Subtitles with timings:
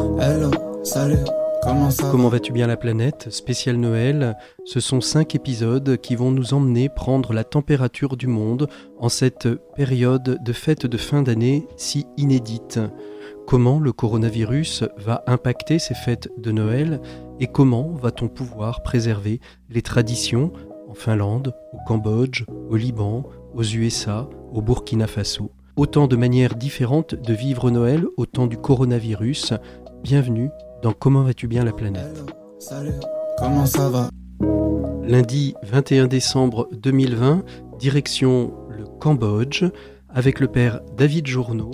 [0.00, 0.50] Hello,
[0.82, 1.16] salut.
[1.62, 3.28] Comment Comment vas-tu bien la planète?
[3.30, 4.34] Spécial Noël,
[4.64, 8.66] ce sont cinq épisodes qui vont nous emmener prendre la température du monde
[8.98, 12.80] en cette période de fête de fin d'année si inédite.
[13.46, 17.02] Comment le coronavirus va impacter ces fêtes de Noël
[17.38, 20.50] et comment va-t-on pouvoir préserver les traditions
[20.88, 23.24] en Finlande, au Cambodge, au Liban,
[23.54, 25.50] aux USA, au Burkina Faso?
[25.76, 29.54] Autant de manières différentes de vivre Noël au temps du coronavirus.
[30.02, 30.50] Bienvenue
[30.82, 32.24] dans Comment vas-tu bien la planète
[32.58, 32.94] salut.
[33.38, 34.08] Comment ça va?
[35.02, 37.44] Lundi 21 décembre 2020,
[37.78, 39.64] direction le Cambodge
[40.08, 41.70] avec le père David Journeau,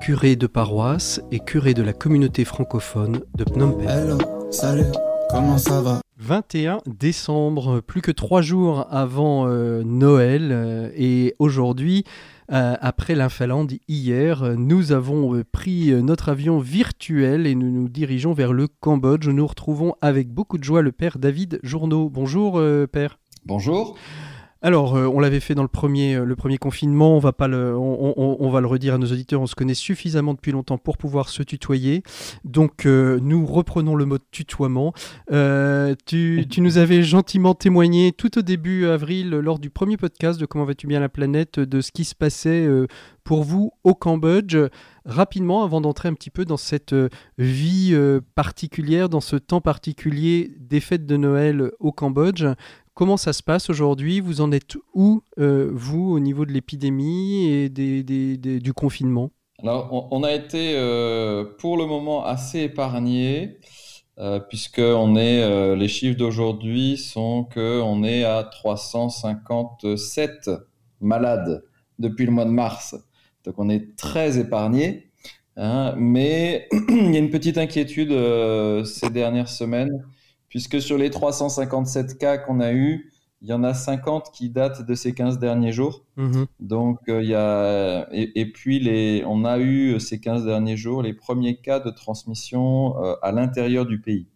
[0.00, 3.88] curé de paroisse et curé de la communauté francophone de Phnom Penh.
[3.88, 4.18] Hello,
[4.50, 4.92] salut.
[5.30, 6.00] Comment ça va?
[6.18, 12.04] 21 décembre, plus que trois jours avant euh, Noël euh, et aujourd'hui,
[12.52, 17.88] euh, après la Finlande hier, nous avons euh, pris notre avion virtuel et nous nous
[17.88, 19.28] dirigeons vers le Cambodge.
[19.28, 22.08] Nous retrouvons avec beaucoup de joie le père David Journeau.
[22.08, 23.18] Bonjour euh, père.
[23.44, 23.96] Bonjour.
[24.66, 27.46] Alors, euh, on l'avait fait dans le premier, euh, le premier confinement, on va, pas
[27.46, 30.98] le, on, va le redire à nos auditeurs, on se connaît suffisamment depuis longtemps pour
[30.98, 32.02] pouvoir se tutoyer.
[32.44, 34.92] Donc, euh, nous reprenons le mot tutoiement.
[35.30, 40.46] Tu, tu nous avais gentiment témoigné tout au début avril, lors du premier podcast de
[40.46, 42.68] Comment vas-tu bien la planète, de ce qui se passait
[43.22, 44.56] pour vous au Cambodge.
[45.04, 46.94] Rapidement, avant d'entrer un petit peu dans cette
[47.38, 47.96] vie
[48.34, 52.46] particulière, dans ce temps particulier des fêtes de Noël au Cambodge,
[52.96, 54.20] Comment ça se passe aujourd'hui?
[54.20, 59.32] Vous en êtes où, euh, vous, au niveau de l'épidémie et du confinement?
[59.62, 63.58] Alors, on, a été euh, pour le moment assez épargné,
[64.18, 70.50] euh, puisque euh, les chiffres d'aujourd'hui sont que on est à 357
[71.02, 71.64] malades
[71.98, 72.96] depuis le mois de mars.
[73.44, 75.10] Donc, on est très épargné.
[75.56, 75.94] hein.
[75.98, 78.08] mais il y a une petite inquiétude
[78.86, 80.02] ces dernières semaines,
[80.56, 83.12] puisque sur les 357 cas qu'on a eus,
[83.42, 86.02] il y en a 50 qui datent de ces 15 derniers jours.
[86.16, 86.46] Mhm.
[86.60, 90.78] Donc, euh, y a, et, et puis, les, on a eu euh, ces 15 derniers
[90.78, 94.28] jours les premiers cas de transmission euh, à l'intérieur du pays.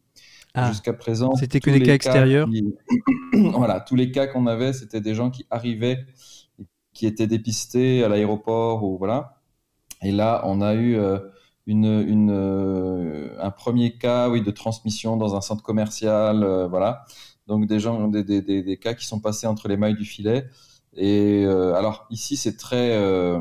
[0.53, 2.75] Ah, Jusqu'à présent, c'était que des cas extérieurs qui-
[3.55, 6.05] voilà, tous les cas qu'on avait, c'était des gens qui arrivaient,
[6.93, 9.41] qui étaient dépistés à l'aéroport ou voilà.
[10.03, 11.19] Et là, on a eu euh,
[11.67, 12.31] une, une,
[13.43, 17.05] un premier cas, oui, de transmission dans un centre commercial, euh, voilà.
[17.47, 20.05] Donc des gens, des, des, des, des cas qui sont passés entre les mailles du
[20.05, 20.45] filet.
[20.97, 23.41] Et euh, alors ici, c'est très euh,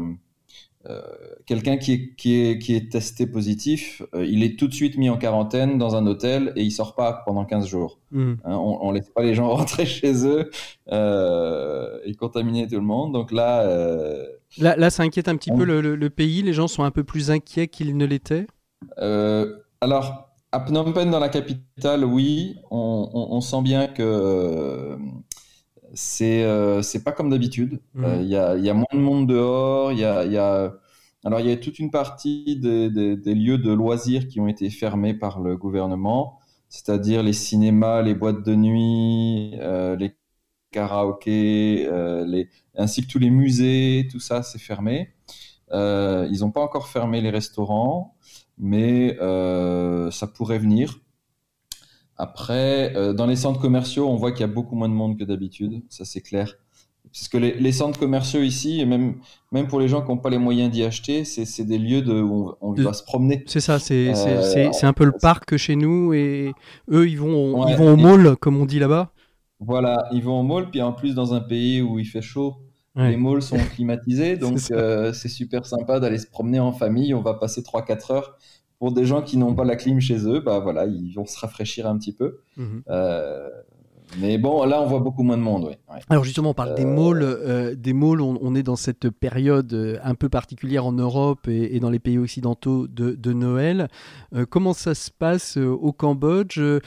[1.46, 5.10] quelqu'un qui est, qui, est, qui est testé positif, il est tout de suite mis
[5.10, 8.00] en quarantaine dans un hôtel et il sort pas pendant 15 jours.
[8.12, 8.38] Mhm.
[8.46, 10.50] Hein, on, laisse pas les gens rentrer chez eux
[12.06, 13.14] et contaminer tout le monde.
[13.14, 13.64] Donc là,
[14.58, 16.42] Là, là, ça inquiète un petit On- peu le, le- le pays.
[16.42, 18.48] Les gens sont un peu plus inquiets qu'ils ne l'étaient.
[18.98, 24.98] euh, alors à Phnom Penh dans la capitale, oui, on, on- on sent bien que
[25.94, 27.82] c'est euh, pas comme d'habitude.
[27.94, 28.06] Mhm.
[28.06, 29.92] Euh, Il y, a, y a moins de monde dehors.
[29.92, 30.74] Il y a, y a-
[31.26, 34.48] alors il y a toute une partie des, des- des lieux de loisirs qui ont
[34.48, 40.16] été fermés par le gouvernement, c'est-à-dire les cinémas, les boîtes de nuit, euh, les
[40.72, 45.14] karaokés, euh, les, ainsi que tous les musées, tout ça c'est fermé.
[45.74, 48.16] Ils n'ont pas encore fermé les restaurants,
[48.60, 51.00] mais euh, ça pourrait venir.
[52.18, 55.18] Après, euh, dans les centres commerciaux, on voit qu'il y a beaucoup moins de monde
[55.18, 56.56] que d'habitude, ça c'est clair.
[57.12, 59.16] Parce que les, les centres commerciaux ici, et même,
[59.52, 62.22] même pour les gens qui n'ont pas les moyens d'y acheter, c'est des lieux de,
[62.22, 63.44] où on, va se promener.
[63.48, 66.54] C'est ça, c'est Euh, un peu le parc chez nous et
[66.92, 67.72] eux, ils vont, Ouais.
[67.72, 69.12] ils vont au mall, comme on dit là-bas.
[69.60, 72.58] Voilà, ils vont au mall, puis en plus dans un pays où il fait chaud,
[73.00, 73.12] Ouais.
[73.12, 77.14] les malls sont climatisés, donc euh, c'est super sympa d'aller se promener en famille.
[77.14, 78.38] On va passer 3-4 heures.
[78.78, 81.38] Pour des gens qui n'ont pas la clim chez eux, bah voilà, ils vont se
[81.38, 82.40] rafraîchir un petit peu.
[82.56, 82.84] Mhm.
[82.90, 83.50] Euh,
[84.18, 85.76] mais bon, là, on voit beaucoup moins de monde, oui.
[85.94, 86.00] Ouais.
[86.10, 87.22] Alors justement, on parle des malls.
[87.24, 91.48] euh, des malls, on, on est dans cette période euh, un peu particulière en Europe
[91.48, 93.88] et, et dans les pays occidentaux de, de Noël.
[94.34, 96.58] Euh, comment ça se passe euh, au Cambodge?
[96.60, 96.80] Euh,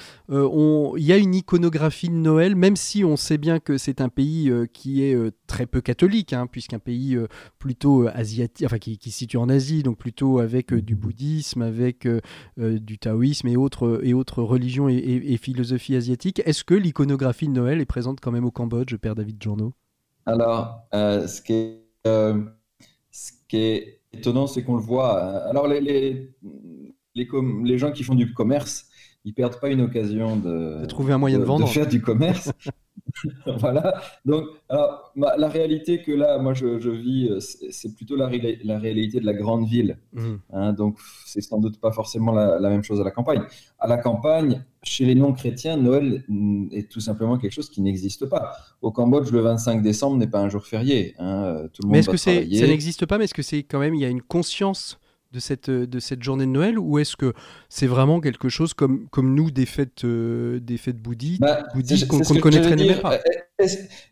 [0.98, 4.08] Il y a une iconographie de Noël, même si on sait bien que c'est un
[4.08, 7.28] pays euh, qui est euh, très peu catholique, hein, puisqu'un pays euh,
[7.58, 10.96] plutôt euh, asiatique, enfin qui, qui se situe en Asie, donc plutôt avec euh, du
[10.96, 12.20] bouddhisme, avec euh,
[12.58, 16.42] euh, du taoïsme et autres, et autres religions et, et- et philosophies asiatiques.
[16.44, 19.72] Est-ce que l'iconographie de Noël est présente quand même au Cambodge, Père David Journeau
[20.26, 22.44] Alors, euh, ce, qui est, euh,
[23.10, 25.18] ce qui est étonnant, c'est qu'on le voit.
[25.48, 26.34] Alors, les,
[27.14, 28.88] les gens qui font du commerce,
[29.24, 32.00] ils perdent pas une occasion de, de trouver un moyen de, vendre, de faire du
[32.00, 32.50] commerce.
[33.58, 34.00] voilà.
[34.24, 37.38] Donc, alors, la réalité que là, moi, je, vis, euh,
[37.70, 38.28] c'est plutôt la,
[38.64, 39.98] la, réalité de la grande ville.
[40.12, 40.34] Mmh.
[40.52, 43.42] Hein, donc, c'est sans doute pas forcément la, même chose à la campagne.
[43.78, 46.24] À la campagne, chez les non-chrétiens, Noël
[46.72, 48.52] est tout simplement quelque chose qui n'existe pas.
[48.80, 51.14] Au Cambodge, le 25 décembre n'est pas un jour férié.
[51.18, 53.78] Hein, tout le monde mais est-ce que ça n'existe pas, mais est-ce que c'est quand
[53.78, 54.98] même, il y a une conscience
[55.32, 57.32] de cette, de cette journée de Noël ou est-ce que
[57.68, 62.18] c'est vraiment quelque chose comme, comme nous des fêtes, euh, des fêtes bouddhiques, bah, qu'on
[62.18, 63.18] ne connaîtrait même pas?
[63.60, 63.66] Euh,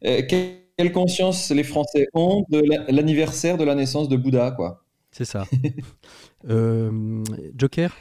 [0.07, 4.83] euh, Quelle conscience les Français ont de l'anniversaire de la naissance de Bouddha quoi?
[5.11, 5.45] C'est ça.
[7.57, 7.95] Joker?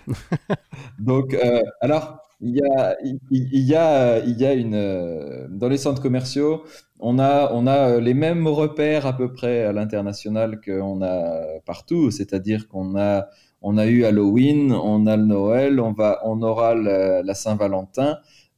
[1.00, 1.36] Donc,
[1.81, 6.63] alors, il y a, il, y a, il y a une, dans les centres commerciaux,
[7.00, 11.60] on a, on a euh, les mêmes repères à peu près à l'international qu'on a
[11.66, 13.28] partout, c'est-à-dire qu'on a,
[13.62, 18.18] on a eu Halloween, on a le Noël, on, va, on aura la, Saint-Valentin,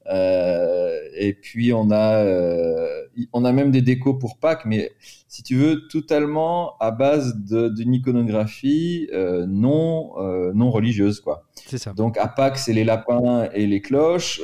[0.10, 4.92] euh, et puis on a, euh, on a même des décos pour Pâques, mais
[5.28, 9.08] si tu veux, totalement à base d'une iconographie
[9.48, 10.14] non,
[10.54, 11.22] non religieuse.
[11.22, 11.46] Quoi.
[11.56, 11.94] Ça.
[11.94, 14.42] Donc à Pâques, c'est les lapins et les cloches.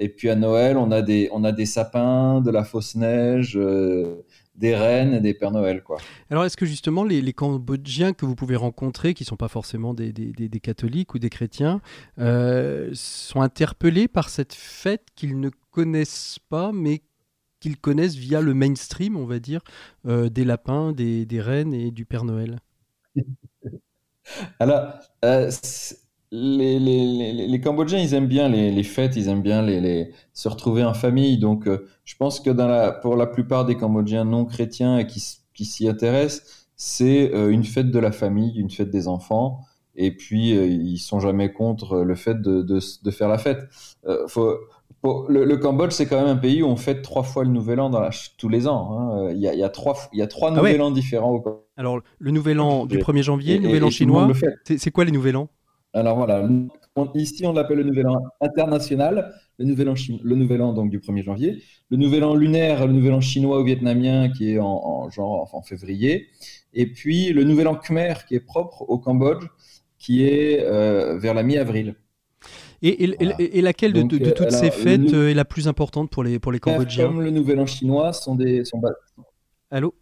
[0.00, 3.56] Et puis à Noël, on a des, on a des sapins, de la fausse neige,
[3.56, 4.24] euh,
[4.56, 5.82] des rennes et des Pères Noël.
[5.82, 5.98] Quoi.
[6.30, 9.48] Alors est-ce que justement les, les, Cambodgiens que vous pouvez rencontrer, qui ne sont pas
[9.48, 11.82] forcément des, des, des, catholiques ou des chrétiens,
[12.18, 17.02] euh, sont interpellés par cette fête qu'ils ne connaissent pas, mais
[17.60, 19.60] qu'ils connaissent via le mainstream, on va dire,
[20.06, 22.58] euh, des lapins, des, des rennes et du Père Noël?
[24.58, 24.94] Alors,
[26.32, 30.84] les, les, les, Cambodgiens, ils aiment bien les, fêtes, ils aiment bien les, se retrouver
[30.84, 31.38] en famille.
[31.38, 35.06] Donc, euh, je pense que dans la, pour la plupart des Cambodgiens non chrétiens et
[35.06, 35.22] qui,
[35.54, 39.60] qui s'y intéressent, c'est euh, une fête de la famille, une fête des enfants.
[39.96, 43.68] Et puis, euh, ils sont jamais contre le fait de, de, de faire la fête.
[44.28, 44.56] Faut,
[45.28, 47.90] le, Cambodge, c'est quand même un pays où on fête trois fois le Nouvel An
[47.90, 48.92] dans la, tous les ans.
[48.92, 49.30] Hein.
[49.32, 51.64] Il, y a, y a, trois, y a trois ah Nouvel An différents au Cambodge.
[51.76, 54.28] Alors, le Nouvel An du 1er janvier, le Nouvel An chinois,
[54.64, 55.48] c'est quoi les Nouvel An
[55.92, 56.48] alors voilà,
[57.14, 61.00] ici on l'appelle le Nouvel An international, le Nouvel An, le nouvel an donc du
[61.00, 65.10] 1er janvier, le Nouvel An lunaire, le Nouvel An chinois ou vietnamien qui est en,
[65.10, 66.28] genre en février,
[66.72, 69.44] et puis le Nouvel An khmer qui est propre au Cambodge,
[69.98, 71.96] qui est euh, vers la mi-avril.
[72.82, 76.50] Et, et, laquelle de, de, toutes ces fêtes est la plus importante pour les, pour
[76.50, 77.08] les Cambodgiens?
[77.08, 78.64] Comme le Nouvel An chinois sont des...
[78.64, 78.80] Sont...
[79.70, 79.94] Allô?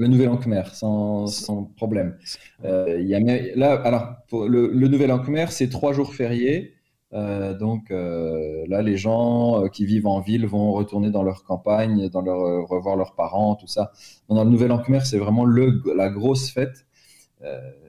[0.00, 2.16] Le Nouvel An Khmer, sans, sans problème.
[2.64, 3.20] Euh, y a,
[3.54, 6.72] là, alors, pour le, Nouvel An Khmer, c'est trois jours fériés.
[7.12, 12.08] Euh, donc euh, là, les gens qui vivent en ville vont retourner dans leur campagne,
[12.08, 13.92] dans leur, revoir leurs parents, tout ça.
[14.30, 16.86] Dans le Nouvel An Khmer, c'est vraiment le, la grosse fête.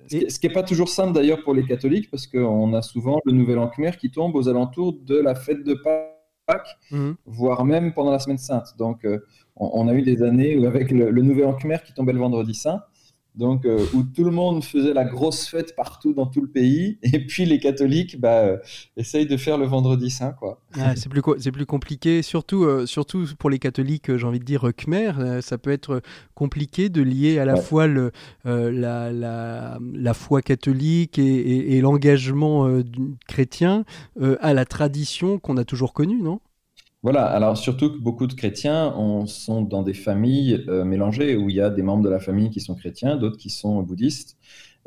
[0.10, 3.32] ce qui n'est pas toujours simple d'ailleurs pour les catholiques, parce qu'on a souvent le
[3.32, 7.12] Nouvel An Khmer qui tombe aux alentours de la fête de Pâques, mmh.
[7.26, 8.76] voire même pendant la Semaine Sainte.
[8.78, 9.06] Donc
[9.56, 12.54] on, a eu des années où avec le, Nouvel An Khmer qui tombait le vendredi
[12.54, 12.82] saint,
[13.36, 17.00] donc euh, où tout le monde faisait la grosse fête partout dans tout le pays,
[17.04, 18.58] et puis les catholiques bah, euh,
[18.98, 20.34] essayent de faire le vendredi saint.
[20.34, 20.62] Quoi.
[20.96, 25.42] c'est, plus, plus compliqué, surtout, euh, surtout pour les catholiques, j'ai envie de dire Khmer,
[25.42, 26.02] ça peut être
[26.34, 28.12] compliqué de lier à la fois le,
[28.44, 32.82] la, la, foi catholique et, et l'engagement
[33.28, 33.86] chrétien
[34.20, 36.42] à la tradition qu'on a toujours connue, non?
[37.04, 38.94] Voilà, alors surtout que beaucoup de chrétiens
[39.26, 42.50] sont dans des familles euh, mélangées où il y a des membres de la famille
[42.52, 44.38] qui sont chrétiens, d'autres qui sont bouddhistes.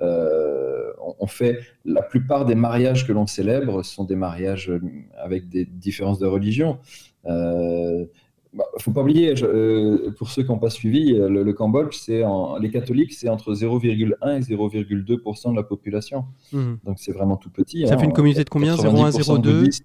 [0.00, 4.81] Euh, on fait la plupart des mariages que l'on célèbre sont des mariages euh,
[5.22, 6.79] avec des différences de religion.
[7.27, 8.05] Euh,
[8.53, 9.34] bah, faut pas oublier,
[10.17, 12.22] pour ceux qui n'ont pas suivi, le, Cambodge, c'est
[12.60, 16.24] les catholiques, c'est entre 0,1 et 0,2% de la population.
[16.53, 16.74] Mmh.
[16.84, 17.84] Donc c'est vraiment tout petit.
[17.86, 18.15] Ça fait une hein.
[18.15, 18.77] communauté de combien?
[18.77, 19.82] 0,1, 0,2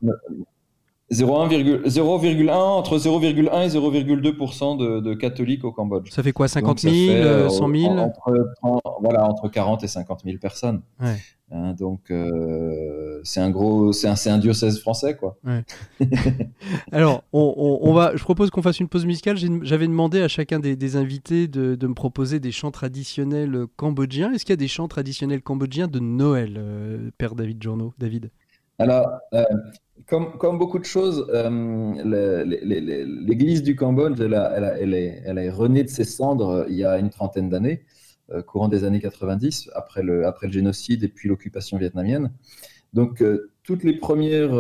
[1.12, 6.12] 0,1 entre 0,1 et 0,2% de, de, catholiques au Cambodge.
[6.12, 8.54] Ça fait quoi 50 000 100 000 entre,
[9.02, 10.82] voilà, entre 40 et 50 000 personnes.
[11.02, 11.16] Ouais.
[11.52, 15.40] Hein, donc euh, c'est un gros, c'est un, un, diocèse français quoi.
[15.44, 15.64] Ouais.
[16.92, 19.36] Alors on, on, va, je propose qu'on fasse une pause musicale.
[19.64, 24.32] J'avais demandé à chacun des, des invités de, de, me proposer des chants traditionnels cambodgiens.
[24.32, 28.30] Est-ce qu'il y a des chants traditionnels cambodgiens de Noël, euh, Père David Journeau David?
[28.78, 29.44] Alors, euh,
[30.10, 36.50] comme, beaucoup de choses, euh, l'Église du Cambodge, elle, est, elle, renée de ses cendres
[36.50, 37.86] euh, il y a une trentaine d'années,
[38.46, 42.32] courant des années 90, après le, génocide et puis l'occupation vietnamienne.
[42.94, 43.24] Donc,
[43.64, 44.52] toutes les premières,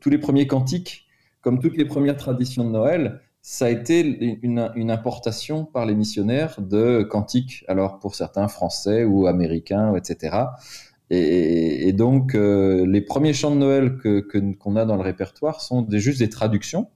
[0.00, 1.06] tous les premiers cantiques,
[1.42, 4.00] comme toutes les premières traditions de Noël, ça a été
[4.42, 10.36] une, importation par les missionnaires de cantiques, alors pour certains français ou américains, etc.
[11.10, 14.20] Et, donc, euh, les premiers chants de Noël que
[14.54, 16.88] qu'on a dans le répertoire sont des, juste des traductions.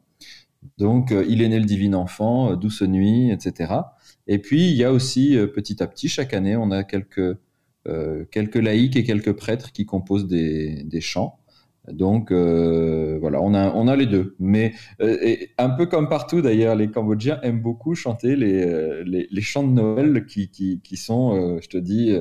[0.78, 3.72] Donc, euh, Il est né le divin enfant, Douce nuit, etc.
[4.26, 7.36] Et puis, il y a aussi, petit à petit, chaque année, on a quelques,
[8.30, 11.38] quelques laïcs et quelques prêtres qui composent des, des chants.
[11.92, 14.34] Donc euh, voilà, on a, on a les deux.
[14.38, 19.40] Mais euh, un peu comme partout d'ailleurs, les Cambodgiens aiment beaucoup chanter les, euh, les,
[19.40, 22.14] chants de Noël qui, qui, sont, je te dis,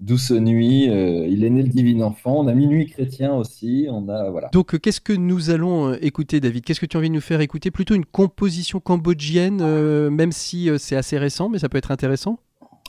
[0.00, 4.30] Douce nuit, il est né le divin enfant, on a Minuit chrétien aussi, on a
[4.30, 4.48] voilà.
[4.52, 6.64] Donc qu'est-ce que nous allons écouter David?
[6.64, 7.70] Qu'est-ce que tu as envie de nous faire écouter?
[7.70, 9.62] Plutôt une composition cambodgienne,
[10.10, 12.38] même si c'est assez récent, mais ça peut être intéressant?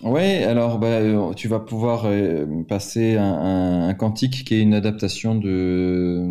[0.06, 5.34] Oui, alors bah, euh, tu vas pouvoir euh, passer un, cantique qui est une adaptation
[5.34, 6.28] de,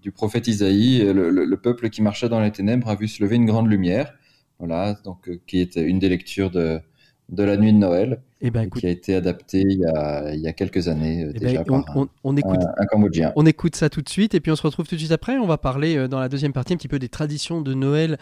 [0.00, 1.00] du prophète Isaïe.
[1.12, 4.14] Le, le, peuple qui marchait dans les ténèbres a vu se lever une grande lumière.
[4.58, 6.80] Voilà, donc euh, qui est une des lectures de
[7.28, 8.22] la nuit de Noël.
[8.40, 11.32] Eh ben, qui a été adapté il y a, il y a quelques années euh,
[11.34, 13.32] eh ben, déjà on, par on, écoute, un, Cambodgien.
[13.36, 15.38] On écoute ça tout de suite et puis on se retrouve tout de suite après.
[15.38, 18.18] On va parler euh, dans la deuxième partie un petit peu des traditions de Noël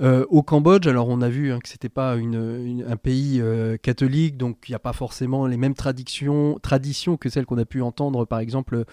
[0.00, 0.86] euh, au Cambodge.
[0.86, 3.42] Alors on a vu hein, que c'était pas une, un pays
[3.82, 7.64] catholique, donc il n'y a pas forcément les mêmes traditions, traditions que celles qu'on a
[7.64, 8.84] pu entendre par exemple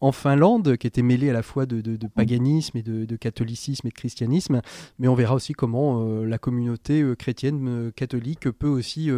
[0.00, 3.86] en Finlande, qui étaient mêlées à la fois de, de, paganisme et de, de, catholicisme
[3.86, 4.62] et de christianisme.
[4.98, 9.10] Mais on verra aussi comment la communauté chrétienne catholique peut aussi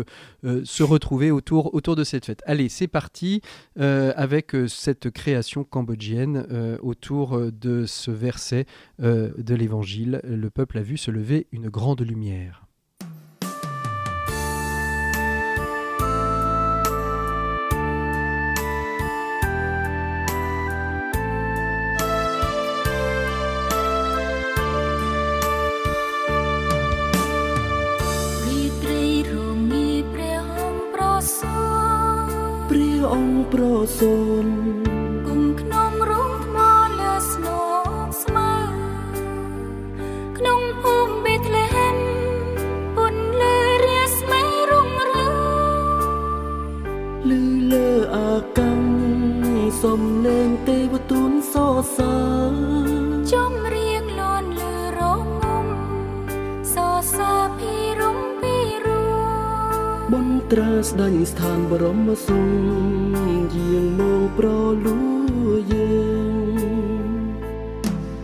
[0.80, 2.42] se retrouver autour, de cette fête.
[2.46, 3.42] Allez, c'est parti
[3.78, 8.64] euh, avec euh, cette création cambodgienne euh, autour de ce verset
[8.98, 10.22] de l'Évangile.
[10.24, 12.69] Le peuple a vu se lever une grande lumière.
[33.98, 34.46] សូន
[35.26, 36.56] គុំក្នុងរូងថ្ម
[36.98, 37.60] លើស្នូ
[38.22, 38.52] ស្មើ
[40.38, 41.98] ក្នុងភូមិបេតលេហែម
[42.96, 45.34] ពុនលើរាស្មីរុងរឿង
[47.28, 48.82] លឺលើអាកាំង
[49.82, 52.39] សំលេងទេវទូនសរសើរ
[60.52, 62.48] ត្រាស្ដេញស្ថានបរមសុំ
[63.54, 64.48] យាងមកប្រ
[64.84, 65.00] លួ
[65.72, 65.98] យើ
[66.44, 67.14] ង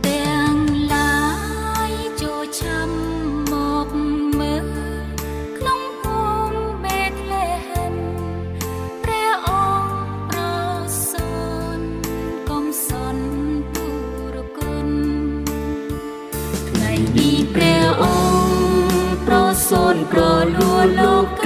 [0.07, 0.57] ទាំង
[0.95, 1.21] ឡា
[1.91, 2.91] យចូលឆាំ
[3.53, 3.55] ម
[3.87, 3.89] ក
[4.39, 4.67] មើល
[5.59, 7.95] ក្នុងភូមិបេតលេហែម
[9.03, 9.51] ព្រះអ
[9.83, 9.99] ង្គ
[10.31, 10.41] ប្រ
[11.11, 11.35] សូ
[11.79, 11.81] ន
[12.49, 13.17] កុំសន
[13.75, 13.89] ទូ
[14.35, 14.89] រគុណ
[16.69, 18.05] ថ្ងៃនេះព្រះអ
[18.47, 19.37] ង្គប្រ
[19.69, 20.23] សូនប្រ
[20.57, 21.46] លួលោកីទ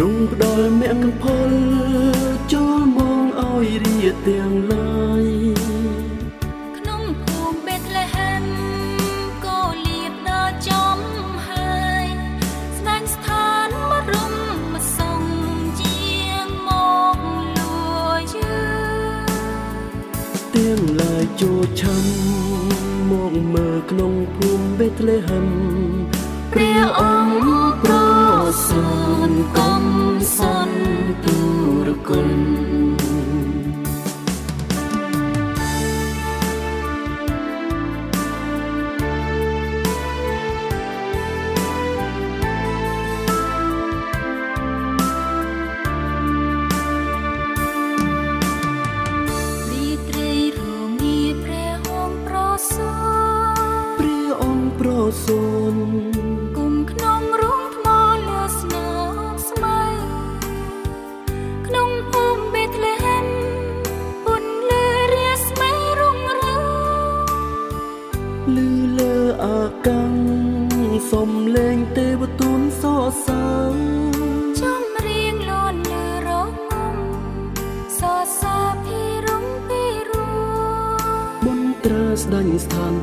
[0.00, 1.52] រង់ផ្ដល់មគ្គផល
[2.52, 5.24] ចូលមកឲ្យរាទាំងឡាយ
[6.76, 8.44] ក្នុងភូមិបេតលេហែម
[9.44, 10.98] ក៏លៀបដល់ចំ
[11.48, 12.06] ហើយ
[12.78, 14.34] ស្ដេចស្ថានមរំ
[14.72, 15.22] មសង
[15.80, 16.04] ជា
[16.44, 16.70] ងម
[17.16, 17.18] ក
[17.58, 18.58] លួយើ
[19.22, 19.28] ង
[20.54, 22.04] ទាំងឡាយចូលឆាំ
[23.10, 25.48] មកមើលក្នុងភូមិបេតលេហែម
[26.52, 27.13] ព្រះអង្គ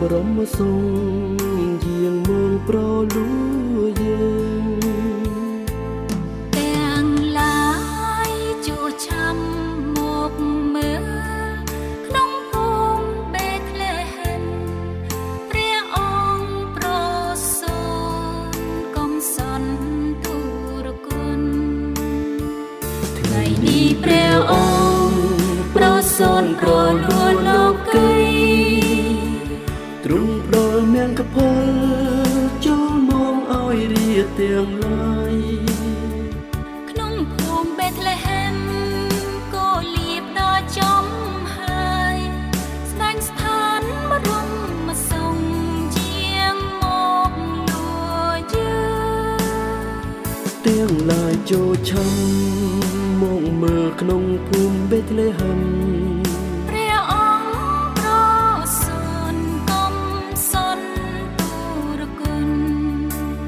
[0.04, 0.70] បរមសូ
[1.30, 1.31] រ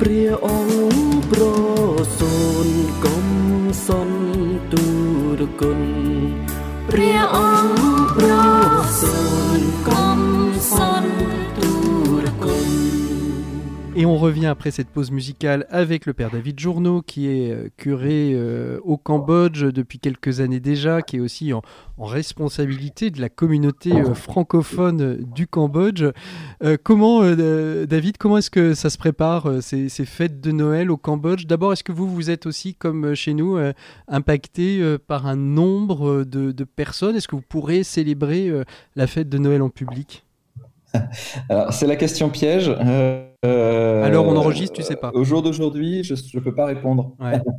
[0.05, 1.43] ព្រះអង្គប្រ
[2.19, 2.67] សូន
[3.05, 3.27] កំ
[3.85, 4.09] សន
[4.71, 4.85] ទូ
[5.39, 5.81] រគុណ
[6.89, 8.29] ព្រះអង្គប្រ
[8.99, 9.32] សូន
[13.95, 17.69] Et on revient après cette pause musicale avec le père David Journeau, qui est euh,
[17.77, 21.61] curé euh, au Cambodge depuis quelques années déjà, qui est aussi en,
[21.99, 26.05] responsabilité de la communauté euh, francophone du Cambodge.
[26.83, 31.45] Comment, David, comment est-ce que ça se prépare, ces, fêtes de Noël au Cambodge?
[31.45, 33.57] D'abord, est-ce que vous, vous êtes aussi, comme chez nous,
[34.07, 37.15] impacté par un nombre de, personnes?
[37.15, 38.51] Est-ce que vous pourrez célébrer
[38.95, 40.23] la fête de Noël en public?
[41.49, 42.69] Alors, c'est la question piège.
[42.69, 45.11] Euh, euh, Alors, on enregistre, tu sais pas.
[45.13, 47.15] Au jour d'aujourd'hui, je ne peux pas répondre.
[47.19, 47.39] Ouais.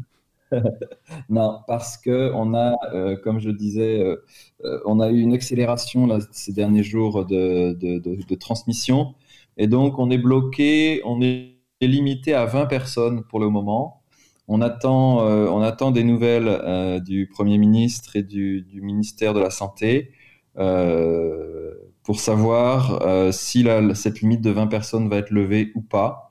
[1.29, 4.17] Non, parce que on a, euh, comme je le disais, euh,
[4.65, 9.15] euh, on a eu une accélération là, ces derniers jours de, de- de- de transmission.
[9.57, 14.03] Et donc, on est bloqué, on est limité à 20 personnes pour le moment.
[14.49, 19.35] On attend, euh, on attend des nouvelles euh, du Premier ministre et du, du ministère
[19.35, 20.13] de la Santé
[20.59, 21.75] euh,
[22.05, 26.29] pour savoir euh, si cette limite de 20 personnes va être levée ou pas.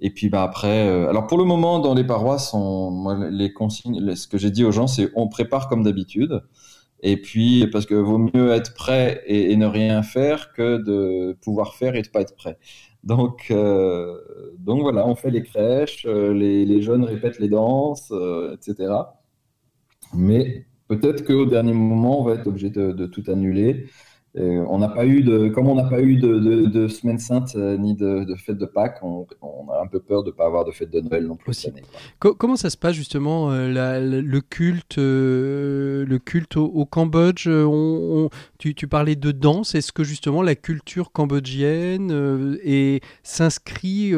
[0.00, 4.14] Et puis bah après, euh, alors pour le moment dans les paroisses, on, les consignes,
[4.14, 6.42] ce que j'ai dit aux gens, c'est on prépare comme d'habitude.
[7.00, 11.74] Et puis parce que vaut mieux être prêt et, ne rien faire que de pouvoir
[11.74, 12.58] faire et de pas être prêt.
[13.04, 14.16] Donc euh,
[14.58, 18.12] donc voilà, on fait les crèches, les, jeunes répètent les danses,
[18.52, 18.92] etc.
[20.14, 23.86] Mais peut-être qu'au dernier moment, on va être obligé de tout annuler.
[24.36, 27.18] Euh, on n'a pas eu de, comme on n'a pas eu de, de, de semaine
[27.18, 30.28] sainte euh, ni de, de fête de Pâques, on, on a un peu peur de
[30.28, 31.82] ne pas avoir de fête de Noël non plus cette année.
[32.20, 36.84] Co- comment ça se passe justement euh, la- la- le culte, le culte au, au
[36.84, 39.74] Cambodge on- on- tu, tu parlais de danse.
[39.74, 42.12] Est-ce que justement la culture cambodgienne
[43.22, 44.12] s'inscrit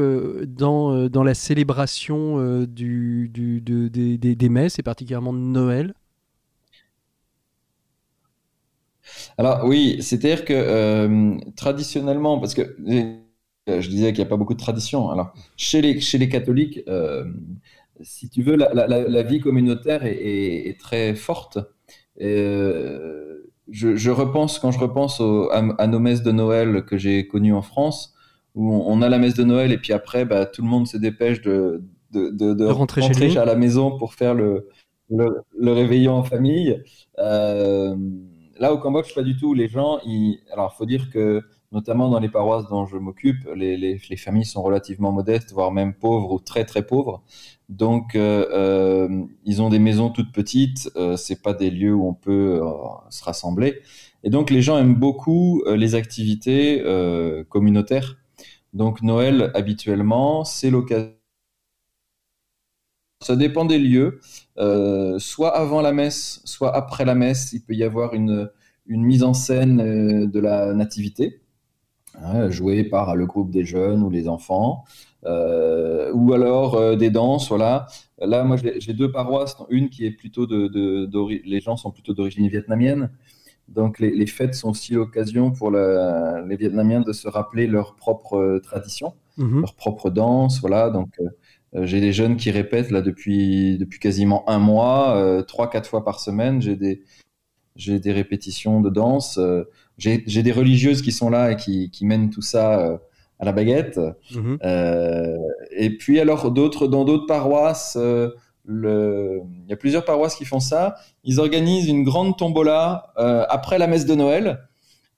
[0.46, 5.94] dans, dans la célébration du, du- de- des- des- des messes et particulièrement de Noël?
[9.38, 12.62] Alors oui, c'est-à-dire que euh, traditionnellement, parce que
[13.68, 15.10] euh, je disais qu'il n'y a pas beaucoup de tradition.
[15.10, 17.24] Alors chez les, chez les catholiques, euh,
[18.02, 21.58] si tu veux, la, la- la- la vie communautaire est, est- est très forte.
[22.20, 23.38] Euh,
[23.70, 27.26] je, je repense, quand je repense au- à, à nos messes de Noël que j'ai
[27.26, 28.14] connues en France,
[28.54, 30.86] où on, on a la messe de Noël et puis après, bah, tout le monde
[30.88, 33.36] se dépêche de, de, de- de De rentrer chez lui.
[33.38, 34.68] à la maison pour faire le,
[35.10, 36.82] le, le réveillon en famille.
[37.18, 37.96] Euh,
[38.60, 39.54] là, au Cambodge, pas du tout.
[39.54, 40.38] Les gens, ils...
[40.52, 41.42] alors, faut dire que,
[41.72, 45.72] notamment dans les paroisses dont je m'occupe, les, les, les familles sont relativement modestes, voire
[45.72, 47.22] même pauvres ou très très pauvres.
[47.68, 50.90] Donc, euh, euh, ils ont des maisons toutes petites.
[50.96, 52.70] Euh, c'est pas des lieux où on peut euh,
[53.10, 53.80] se rassembler.
[54.24, 56.82] Et donc, les gens aiment beaucoup les activités
[57.48, 58.18] communautaires.
[58.74, 61.14] Donc, Noël, habituellement, c'est l'occasion.
[63.22, 64.20] Ça dépend des lieux.
[64.60, 68.50] Euh, soit avant la messe, soit après la messe, il peut y avoir une,
[68.86, 71.40] une mise en scène euh, de la nativité,
[72.20, 74.84] hein, jouée par le groupe des jeunes ou les enfants,
[75.24, 77.48] euh, ou alors euh, des danses.
[77.48, 77.86] Voilà.
[78.18, 80.68] Là, moi, j'ai deux paroisses, une qui est plutôt de,
[81.48, 83.10] les gens sont plutôt d'origine vietnamienne.
[83.68, 87.94] Donc, les, les fêtes sont aussi l'occasion pour la- les Vietnamiens de se rappeler leurs
[87.96, 89.60] propres euh, traditions Mhm.
[89.62, 90.90] leur propre danse, voilà.
[90.90, 91.08] Donc,
[91.74, 96.04] j'ai des jeunes qui répètent là depuis depuis quasiment un mois, euh, trois quatre fois
[96.04, 96.60] par semaine.
[96.60, 97.02] J'ai des
[97.76, 99.38] j'ai des répétitions de danse.
[99.38, 99.64] euh,
[99.98, 102.96] j'ai des religieuses qui sont là et qui qui mènent tout ça euh,
[103.38, 104.00] à la baguette.
[104.34, 104.58] Mhm.
[104.64, 105.36] Euh,
[105.70, 108.30] et puis alors d'autres dans d'autres paroisses, euh,
[108.64, 109.40] le...
[109.64, 110.96] il y a plusieurs paroisses qui font ça.
[111.24, 114.60] Ils organisent une grande tombola euh, après la messe de Noël.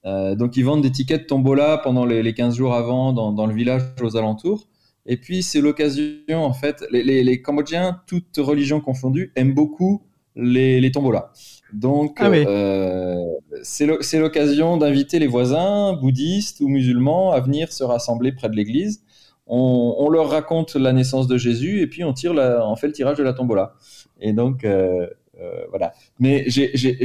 [0.05, 3.33] Euh, donc ils vendent des tickets de tombola pendant les, les 15 jours avant dans,
[3.33, 4.67] dans le village aux alentours.
[5.07, 10.03] Et puis c'est l'occasion en fait, les, les, les Cambodgiens, toutes religions confondues, aiment beaucoup
[10.37, 11.33] les, les tombolas.
[11.73, 12.45] Donc Ah oui.
[12.47, 13.17] euh,
[13.63, 18.49] c'est l'o- c'est l'occasion d'inviter les voisins bouddhistes ou musulmans à venir se rassembler près
[18.49, 19.03] de l'église.
[19.47, 22.87] On, on leur raconte la naissance de Jésus et puis on tire la, on fait
[22.87, 23.75] le tirage de la tombola.
[24.21, 25.09] Et donc euh,
[25.41, 25.93] euh, voilà.
[26.21, 26.47] Mais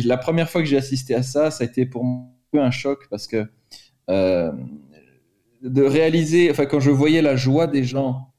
[0.06, 3.08] la première fois que j'ai assisté à ça, ça a été pour moi un choc
[3.10, 3.46] parce que
[5.62, 8.30] de réaliser, enfin quand je voyais la joie des gens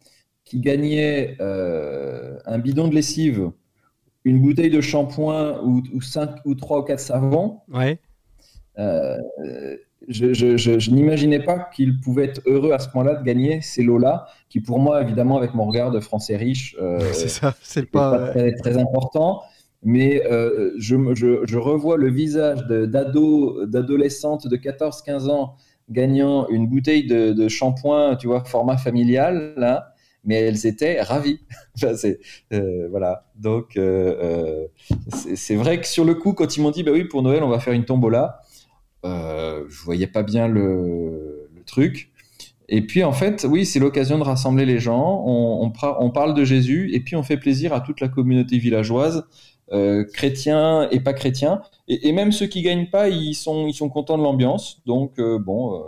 [0.45, 3.51] qui gagnaient euh, un bidon de lessive,
[4.25, 7.99] une bouteille de shampoing ou, ou cinq ou trois ou quatre savons, Ouais.
[8.79, 9.17] Euh,
[10.07, 13.61] je, je, je, je n'imaginais pas qu'il pouvait être heureux à ce point-là de gagner
[13.61, 17.55] ces lots-là, qui pour moi, évidemment, avec mon regard de français riche, euh, c'est ça,
[17.63, 18.17] c'est pas.
[18.19, 19.43] pas très, très important.
[19.83, 20.23] Mais
[20.79, 25.55] je, me- je, je revois le visage de- d'ado, d'adolescente de 14-15 ans
[25.91, 29.95] gagnant une bouteille de, shampoing, tu vois, format familial, là.
[30.25, 31.41] Mais elles étaient ravies.
[32.53, 33.27] Euh, voilà.
[33.37, 34.67] Donc, euh, euh,
[35.37, 37.49] c'est vrai que sur le coup, quand ils m'ont dit, bah oui, pour Noël, on
[37.49, 38.41] va faire une tombola,
[39.05, 42.11] euh, je voyais pas bien le, truc.
[42.71, 45.23] Et puis en fait, oui, c'est l'occasion de rassembler les gens.
[45.27, 49.27] On parle de Jésus et puis on fait plaisir à toute la communauté villageoise,
[49.73, 51.63] euh, chrétiens et pas chrétiens.
[51.89, 54.81] Et, et même ceux qui gagnent pas, ils sont, ils sont contents de l'ambiance.
[54.87, 55.83] Donc euh, bon, euh,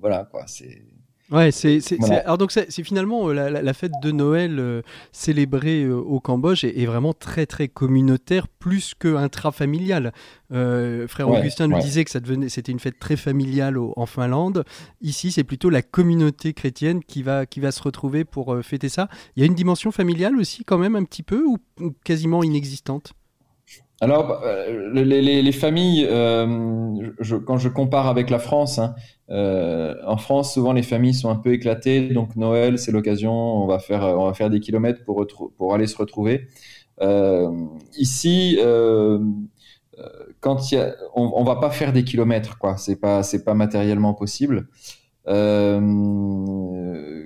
[0.00, 0.44] voilà quoi.
[0.46, 0.82] C'est
[1.32, 2.18] Ouais, c'est c'est- Voilà.
[2.22, 6.86] alors donc c'est finalement la, la- la fête de Noël célébrée au Cambodge est, est
[6.86, 10.12] vraiment très très communautaire plus que intrafamiliale.
[10.52, 11.82] Euh, frère Ouais, Augustin nous ouais.
[11.82, 14.64] disait que ça devenait c'était une fête très familiale au- en Finlande.
[15.02, 18.88] Ici, c'est plutôt la communauté chrétienne qui va qui va se retrouver pour euh, fêter
[18.88, 19.08] ça.
[19.36, 22.42] Il y a une dimension familiale aussi quand même un petit peu ou, ou quasiment
[22.42, 23.12] inexistante?
[24.02, 26.46] Alors, euh, les, les- les familles, euh,
[27.20, 28.94] je- quand je compare avec la France, hein,
[29.30, 32.08] euh, en France, souvent les familles sont un peu éclatées.
[32.08, 35.26] Donc Noël, c'est l'occasion, on va faire, on va faire des kilomètres pour,
[35.74, 36.48] aller se retrouver.
[37.02, 37.50] Euh,
[37.98, 38.58] ici,
[40.40, 42.76] quand il y a, on, on va pas faire des kilomètres, quoi.
[42.76, 44.68] C'est pas, c'est pas matériellement possible.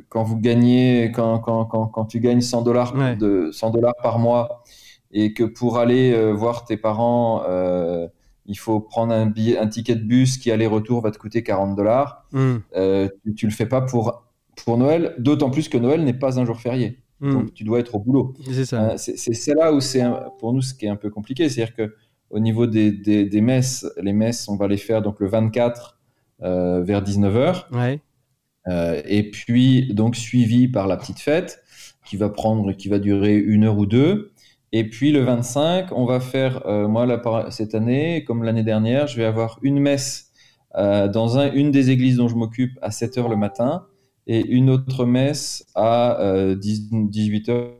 [0.08, 3.16] Quand vous gagnez, quand, quand, quand, quand tu gagnes 100 dollars Ouais.
[3.16, 4.62] de 100 dollars par mois
[5.14, 8.06] et que pour aller euh, voir tes parents, euh,
[8.46, 11.74] il faut prendre un billet, un ticket de bus qui aller-retour va te coûter 40
[11.76, 12.26] dollars.
[12.34, 14.22] Hum, Euh, tu, tu le fais pas pour
[14.64, 16.98] pour Noël, d'autant plus que Noël n'est pas un jour férié.
[17.22, 18.34] hum, Donc tu dois être au boulot.
[18.98, 19.32] c'est ça.
[19.34, 20.04] C'est là où c'est
[20.38, 21.94] pour nous ce qui est un peu compliqué, c'est-à-dire que
[22.30, 25.98] au niveau des, des, des messes, les messes, on va les faire donc le 24
[26.42, 28.00] euh, vers 19h, Ouais.
[28.68, 31.62] euh, et puis donc suivi par la petite fête
[32.06, 34.32] qui va prendre, qui va durer une heure ou deux.
[34.76, 39.06] Et puis le 25, on va faire, euh, moi là, cette année, comme l'année dernière,
[39.06, 40.32] je vais avoir une messe
[40.74, 43.86] euh, dans un, une des églises dont je m'occupe à 7 heures le matin
[44.26, 47.70] et une autre messe à euh, 10 18 heures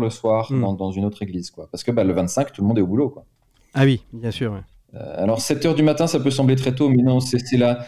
[0.00, 0.60] le soir Hmm.
[0.62, 1.50] dans, dans une autre église.
[1.50, 1.68] Quoi.
[1.70, 3.10] Parce que bah, le 25, tout le monde est au boulot.
[3.10, 3.24] Quoi.
[3.74, 4.52] Ah oui, bien sûr.
[4.52, 4.60] ouais.
[4.94, 7.86] Euh, alors 7 heures du matin, ça peut sembler très tôt, mais non, c'est là.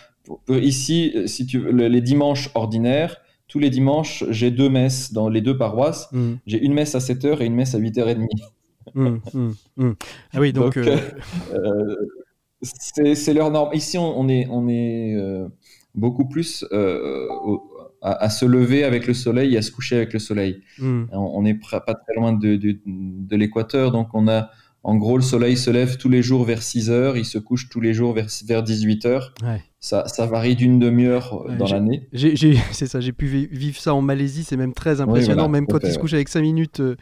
[0.50, 3.16] Ici, euh, si tu veux, le- les dimanches ordinaires,
[3.48, 6.08] tous les dimanches, j'ai deux messes dans les deux paroisses.
[6.12, 8.28] Hum, J'ai une messe à 7 heures et une messe à 8h30.
[8.94, 9.94] hum, hum, hum.
[10.34, 10.74] Ah oui, donc.
[10.74, 10.96] Donc, euh,
[11.54, 11.96] Euh,
[12.62, 13.74] c'est leur norme.
[13.74, 15.48] Ici, on, on est, on est euh,
[15.94, 17.62] beaucoup plus au-
[18.00, 20.62] à, à se lever avec le soleil et à se coucher avec le soleil.
[21.12, 24.50] On n'est pas très loin de, de, de l'équateur, donc on a,
[24.84, 27.68] en gros, le soleil se lève tous les jours vers 6 heures, il se couche
[27.68, 29.34] tous les jours vers, vers 18 heures.
[29.42, 29.62] Ouais.
[29.80, 32.08] Ça, ça varie d'une demi-heure euh, Ouais, dans l'année.
[32.72, 35.66] C'est ça, j'ai pu vi- vivre ça en Malaisie, c'est même très impressionnant, voilà, même
[35.68, 36.00] quand il fait, se ouais.
[36.00, 36.96] couche avec 5 minutes, euh,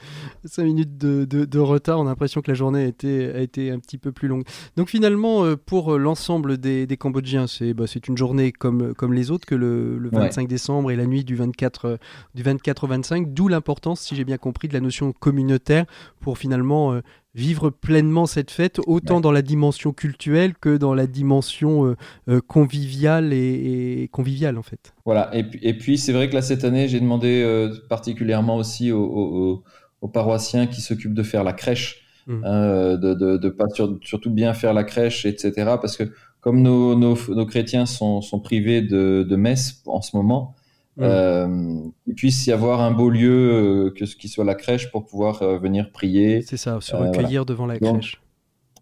[0.45, 3.41] cinq minutes de, de- de retard, on a l'impression que la journée a été, a
[3.41, 4.45] été un petit peu plus longue.
[4.77, 9.15] Donc finalement, euh, pour euh, l'ensemble des, des Cambodgiens, c'est, bah, une journée comme, comme
[9.15, 10.21] les autres que le, le Ouais.
[10.21, 11.97] 25 décembre et la nuit du 24, euh,
[12.35, 15.87] du 24 au 25, d'où l'importance, si j'ai bien compris, de la notion communautaire
[16.21, 17.01] pour finalement
[17.35, 19.21] vivre pleinement cette fête, autant Ouais.
[19.21, 21.97] dans la dimension culturelle que dans la dimension euh,
[22.31, 24.95] euh, conviviale et, et conviviale en fait.
[25.05, 25.31] Voilà.
[25.35, 28.93] Et puis, et puis c'est vrai que là, cette année, j'ai demandé euh, particulièrement aussi
[28.93, 29.65] aux, aux- aux-
[30.03, 32.45] aux paroissiens qui s'occupent de faire la crèche, Mm.
[32.45, 35.53] hein, de, de, de pas sur- surtout bien faire la crèche, etc.
[35.81, 36.05] Parce que
[36.41, 40.55] comme nos, nos, nos chrétiens sont, sont privés de, de messe en ce moment,
[40.99, 41.03] Mm.
[41.03, 44.91] euh, il puisse y avoir un beau lieu, euh, que ce qui soit la crèche,
[44.91, 46.41] pour pouvoir euh, venir prier.
[46.43, 48.21] C'est ça, se Euh, recueillir devant la Donc, crèche.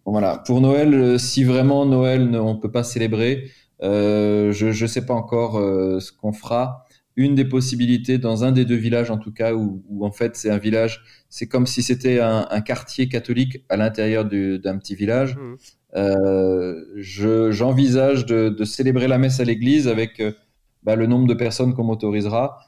[0.07, 0.39] Voilà.
[0.47, 3.49] Pour Noël, euh, si vraiment Noël, ne- on peut pas célébrer, euh,
[3.85, 6.85] je ne sais pas encore euh, ce qu'on fera.
[7.17, 10.35] Une des possibilités, dans un des deux villages en tout cas, où, où en fait
[10.35, 14.77] c'est un village, c'est comme si c'était un, un quartier catholique à l'intérieur du- d'un
[14.79, 15.37] petit village.
[15.37, 15.57] Mhm.
[15.97, 20.33] Euh, je- J'envisage de, de célébrer la messe à l'église avec euh,
[20.83, 22.59] bah, le nombre de personnes qu'on m'autorisera.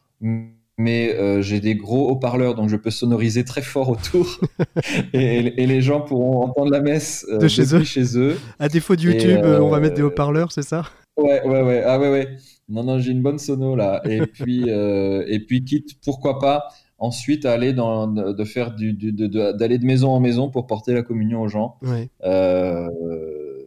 [0.78, 4.38] Mais euh, j'ai des gros haut-parleurs, donc je peux sonoriser très fort autour.
[5.12, 7.82] et, et les gens pourront entendre la messe euh, De chez eux.
[7.82, 8.36] chez eux.
[8.60, 10.84] À défaut de YouTube, euh, on va euh, mettre des haut-parleurs, c'est ça?
[11.16, 11.82] Ouais, ouais, ouais.
[11.84, 12.36] Ah ouais, ouais.
[12.68, 14.02] Non, non, j'ai une bonne sono là.
[14.04, 19.12] Et puis, euh, et puis quitte, pourquoi pas, ensuite aller dans, de faire du, du-
[19.12, 21.76] de- d'aller de maison en maison pour porter la communion aux gens.
[21.82, 22.08] Ouais.
[22.24, 22.88] Euh,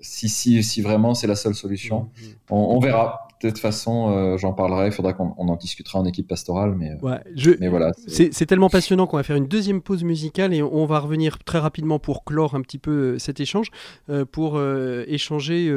[0.01, 2.09] si, si, si vraiment c'est la seule solution.
[2.21, 2.29] Mhm.
[2.51, 3.27] On, on verra.
[3.47, 4.87] Toute façon, euh, j'en parlerai.
[4.87, 7.91] Il faudra qu'on on en discutera en équipe pastorale, mais, euh, Ouais, je, mais voilà.
[8.07, 11.59] c'est- tellement passionnant qu'on va faire une deuxième pause musicale et on va revenir très
[11.59, 13.67] rapidement pour clore un petit peu euh, cet échange,
[14.09, 15.71] euh, pour euh, échanger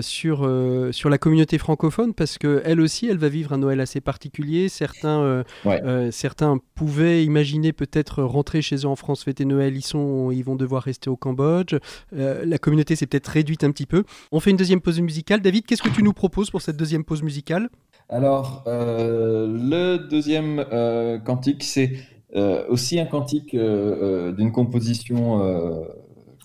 [0.00, 0.48] sur,
[0.92, 4.68] sur la communauté francophone parce que elle aussi, elle va vivre un Noël assez particulier.
[4.68, 5.80] Certains, Ouais.
[6.10, 9.76] certains pouvaient imaginer peut-être rentrer chez eux en France fêter Noël.
[9.76, 11.74] Ils sont, ils vont devoir rester au Cambodge.
[12.12, 14.04] La communauté s'est peut-être réduite un petit peu.
[14.32, 15.40] On fait une deuxième pause musicale.
[15.40, 17.70] David, qu'est-ce que tu nous proposes pour cette deuxième pause musicale
[18.08, 21.92] Alors, euh, le deuxième euh, cantique, c'est
[22.36, 25.86] euh, aussi un cantique d'une composition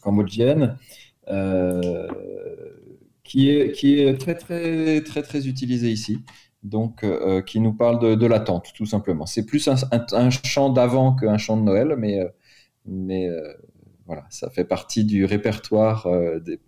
[0.02, 0.78] cambodgienne
[3.24, 6.20] qui est, qui est très, très, très, très utilisée ici.
[6.64, 7.06] Donc,
[7.46, 9.26] qui nous parle de, l'attente, tout simplement.
[9.26, 12.20] C'est plus un, chant d'avant qu'un chant de Noël, mais,
[12.86, 13.30] mais
[14.06, 16.08] voilà, ça fait partie du répertoire
[16.42, 16.60] des,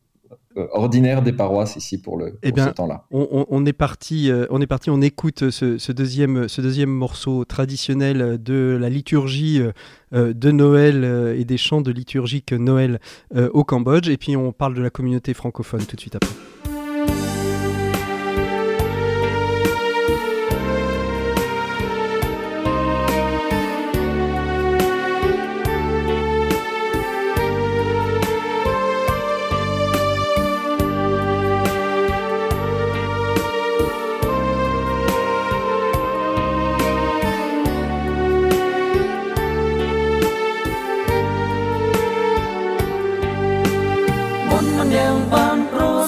[0.55, 3.05] ordinaire des paroisses ici pour, le, Eh pour bien, ce temps-là.
[3.12, 7.45] On, est parti, euh, on est parti, on écoute ce, ce deuxième, ce deuxième morceau
[7.45, 9.71] traditionnel de la liturgie euh,
[10.13, 12.99] euh, de Noël euh, et des chants de liturgique Noël
[13.35, 16.79] euh, au Cambodge, et puis on parle de la communauté francophone tout de suite après.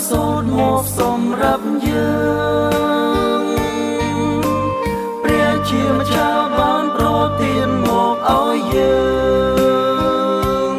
[0.01, 2.11] បានប្រសូតមកសម្រាប់យើ
[3.41, 3.43] ង
[5.23, 7.05] ព្រះជាម្ចាស់បានប្រ
[7.41, 8.99] ទានមកឲ្យយើ
[10.73, 10.75] ង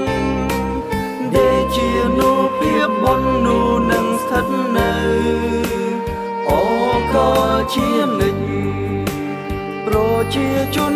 [1.35, 4.93] ដេកជានូភាពបុណ្យនោះនឹងស្ថិតនៅ
[6.49, 6.63] អូ
[7.15, 7.31] ក៏
[7.75, 8.45] ជានិច្ច
[9.87, 9.97] ប្រ
[10.35, 10.95] ជាជន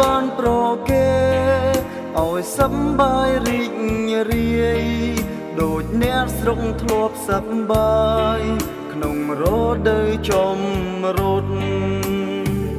[0.00, 0.50] បានប្រ
[0.88, 1.08] គេ
[2.18, 3.72] ឲ្យសប្បាយរីក
[4.30, 4.84] រាយ
[5.60, 8.04] ដូចអ្នកស្រុកធ្លាប់សប្បា
[8.38, 8.40] យ
[8.92, 9.44] ក្នុងរ
[9.88, 10.58] ដូវចំ
[11.18, 11.46] រុត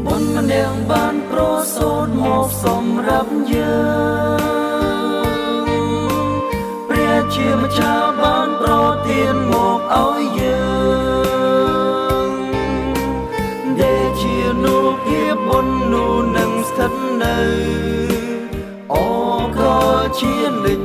[0.05, 1.41] បុណ្យម្នាក់បានប្រ
[1.75, 3.79] សូតមកសម្រាប់យើ
[4.39, 6.25] ង
[6.89, 8.73] ព្រះជាម្ចាស់បានប្រ
[9.07, 10.63] ទានមកឲ្យយើ
[12.27, 12.31] ង
[13.79, 16.44] ដេកជានូភាពបុណ្យនោះនឹងស្ថិតនៅ
[18.93, 18.95] អ
[19.57, 19.77] ក៏
[20.19, 20.84] ជានិច្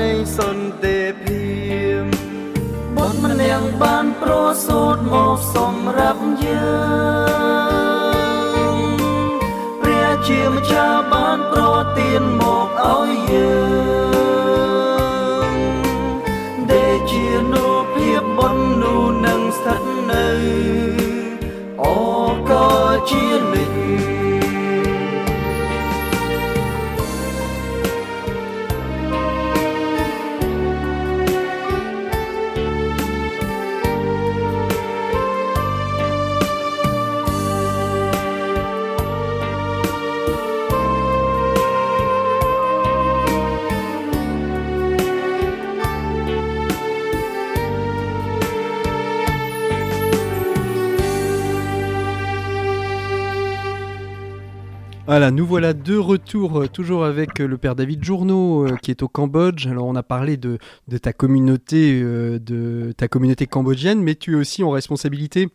[0.00, 1.46] នៃសន្តិភា
[2.00, 2.04] ព
[2.96, 4.32] បុត្រម្នាក់បានប្រ
[4.66, 6.68] សូតមកសម្រាប់យើ
[8.74, 8.76] ង
[9.80, 11.62] ព្រះជាម្ចាស់បានប្រ
[11.98, 13.56] ទានមកឲ្យយើ
[15.52, 15.56] ង
[16.70, 20.28] ដេកជានូភាពបុណ្យនោះនឹងស្ថិតនៅ
[21.82, 21.96] អូ
[22.50, 22.68] ក៏
[23.10, 24.27] ជានិច្ច
[55.08, 58.90] Voilà, nous voilà de retour, euh, toujours avec euh, le père David Journeau, euh, qui
[58.90, 59.66] est au Cambodge.
[59.66, 60.58] Alors, on a parlé de,
[61.00, 65.48] ta communauté, de ta communauté cambodgienne, mais tu es aussi en responsabilité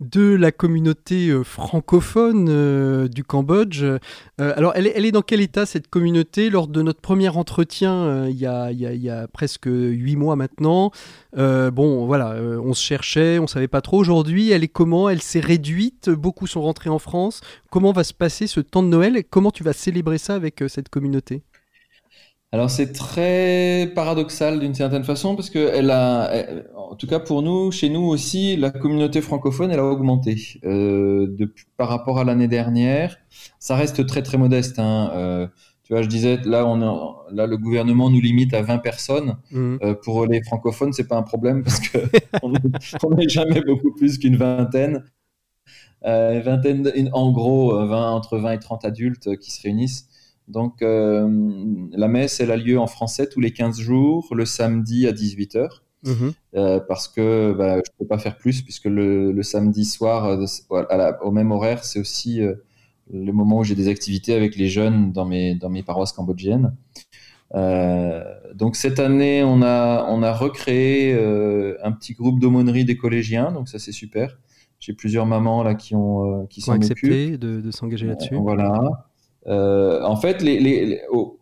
[0.00, 3.82] de la communauté euh, francophone euh, du Cambodge.
[3.82, 3.98] Euh,
[4.38, 6.50] alors, elle est, dans quel état cette communauté?
[6.50, 10.90] Lors de notre premier entretien, il y, a, il y a- presque huit mois maintenant,
[11.36, 13.98] bon, voilà, on se cherchait, on savait pas trop.
[13.98, 15.08] Aujourd'hui, elle est comment?
[15.08, 17.40] Elle s'est réduite Beaucoup sont rentrés en France.
[17.70, 19.22] Comment va se passer ce temps de Noël?
[19.28, 21.42] Comment tu vas célébrer ça avec cette communauté?
[22.52, 27.20] Alors c'est très paradoxal d'une certaine façon parce que elle a, elle- en tout cas
[27.20, 32.18] pour nous, chez nous aussi, la communauté francophone, elle a augmenté euh, depuis, par rapport
[32.18, 33.16] à l'année dernière.
[33.60, 34.80] Ça reste très très modeste.
[34.80, 35.12] Hein.
[35.14, 35.46] Euh,
[35.84, 39.36] tu vois, je disais là, on là le gouvernement nous limite à 20 personnes.
[39.52, 39.78] Mhm.
[39.82, 41.98] Euh, pour les francophones, c'est pas un problème parce que
[42.42, 45.04] on est- on n'est jamais beaucoup plus qu'une vingtaine.
[46.04, 49.62] Euh, vingtaine, de- en gros, euh, 20, entre 20 et 30 adultes euh, qui se
[49.62, 50.08] réunissent.
[50.50, 51.28] Donc, euh,
[51.92, 55.82] la messe, elle a lieu en français tous les 15 jours, le samedi à 18h,
[56.04, 56.32] Mhm.
[56.56, 60.82] euh, parce que bah, je peux pas faire plus, puisque le, le samedi soir, euh,
[60.90, 62.54] à la- au même horaire, c'est aussi euh,
[63.12, 66.74] le moment où j'ai des activités avec les jeunes dans mes, dans mes paroisses cambodgiennes.
[68.54, 71.14] Donc cette année, on a, on a recréé
[71.82, 74.38] un petit groupe d'aumônerie des collégiens, donc ça c'est super.
[74.78, 78.34] J'ai plusieurs mamans là qui ont qui ont accepté de, de s'engager là-dessus.
[78.42, 79.09] Voilà.
[79.50, 81.38] Euh, en fait, les, les- les- au-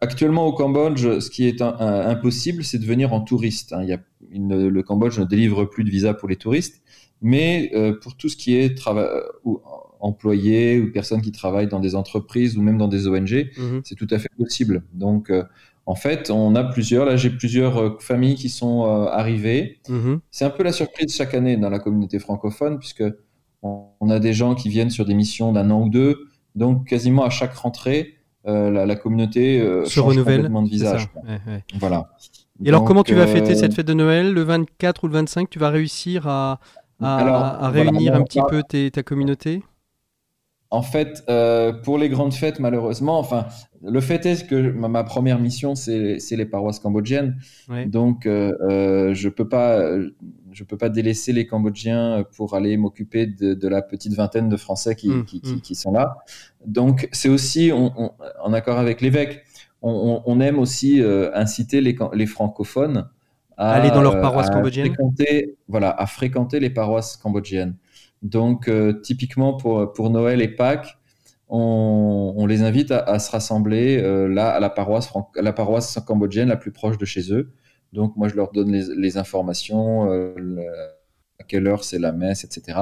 [0.00, 3.72] actuellement au Cambodge, ce qui est un- un- impossible, c'est de venir en touriste.
[3.72, 3.82] hein.
[3.82, 3.98] Il y a,
[4.32, 6.82] il ne- le Cambodge ne délivre plus de visa pour les touristes,
[7.22, 9.60] mais euh, pour tout ce qui est trava- ou
[10.00, 13.80] employés ou personnes qui travaillent dans des entreprises ou même dans des ONG, Mhm.
[13.84, 14.84] c'est tout à fait possible.
[14.94, 15.42] Donc, euh,
[15.86, 17.04] en fait, on a plusieurs.
[17.06, 19.78] Là, j'ai plusieurs familles qui sont arrivées.
[19.88, 20.20] Mhm.
[20.30, 23.02] C'est un peu la surprise chaque année dans la communauté francophone, puisque
[23.62, 26.27] on on a des gens qui viennent sur des missions d'un an ou deux.
[26.54, 28.14] Donc, quasiment à chaque rentrée,
[28.46, 30.36] euh, la, la communauté euh, Se change renouvelle.
[30.36, 31.08] complètement de visage.
[31.26, 31.64] Ouais, ouais.
[31.74, 32.10] Voilà.
[32.64, 34.32] Et alors, comment tu vas euh, fêter cette fête de Noël?
[34.32, 36.60] Le 24 ou le 25, tu vas réussir à,
[37.00, 39.62] à, Alors, à voilà, réunir un petit peu tes- ta communauté?
[40.70, 43.46] En fait, euh, pour les grandes fêtes, malheureusement, enfin,
[43.82, 47.38] le fait est que ma, première mission, c'est les paroisses cambodgiennes.
[47.70, 47.86] Ouais.
[47.86, 50.10] Donc, euh, euh, je peux pas, euh,
[50.52, 54.56] je peux pas délaisser les Cambodgiens pour aller m'occuper de, de la petite vingtaine de
[54.56, 55.60] Français qui, Mm, qui, qui- mm.
[55.60, 56.18] qui sont là.
[56.66, 59.44] Donc, c'est aussi, on- on- en accord avec l'évêque,
[59.80, 63.08] on, aime aussi euh, inciter les, francophones
[63.56, 64.86] à Aller dans leur euh, paroisse à cambodgienne.
[64.88, 67.76] fréquenter, voilà, à fréquenter les paroisses cambodgiennes.
[68.22, 70.98] Donc, euh, typiquement pour, pour Noël et Pâques,
[71.48, 75.98] on, on les invite à, à se rassembler euh, là à la paroisse, la paroisse
[76.06, 77.50] cambodgienne la plus proche de chez eux.
[77.92, 80.62] Donc, moi, je leur donne les, les informations, euh, le-
[81.40, 82.78] à quelle heure c'est la messe, etc.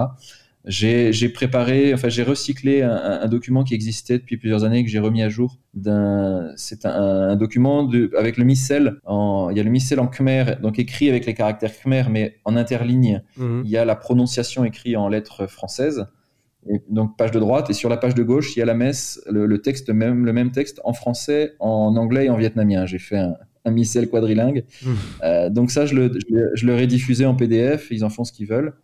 [0.69, 5.23] J'ai préparé, enfin, j'ai recyclé un, document qui existait depuis plusieurs années que j'ai remis
[5.23, 5.59] à jour.
[6.57, 6.90] C'est un,
[7.31, 8.97] un document de, avec le missel.
[9.05, 12.37] En, il y a le missel en khmer, donc écrit avec les caractères khmer, mais
[12.45, 13.62] en interligne Mhm.
[13.64, 16.07] il y a la prononciation écrite en lettres françaises.
[16.69, 18.75] Et donc page de droite et sur la page de gauche il y a la
[18.75, 22.87] messe, le, le texte même, le même texte en français, en anglais et en vietnamien.
[22.87, 23.37] J'ai fait un
[23.70, 24.64] missel quadrilingue.
[24.85, 24.96] Mhm.
[25.24, 27.88] Euh, donc ça je le, je, le- je leur ai diffusé en PDF.
[27.90, 28.74] Ils en font ce qu'ils veulent.